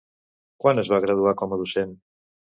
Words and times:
Quan 0.65 0.83
es 0.85 0.89
va 0.95 0.99
graduar 1.03 1.35
com 1.43 1.55
a 1.55 1.61
docent? 1.63 1.95